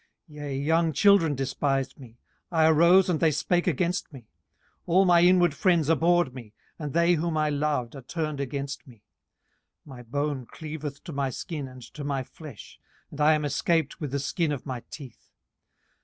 [0.31, 2.17] 18:019:018 Yea, young children despised me;
[2.51, 4.21] I arose, and they spake against me.
[4.21, 4.27] 18:019:019
[4.87, 9.03] All my inward friends abhorred me: and they whom I loved are turned against me.
[9.85, 12.79] 18:019:020 My bone cleaveth to my skin and to my flesh,
[13.11, 15.29] and I am escaped with the skin of my teeth.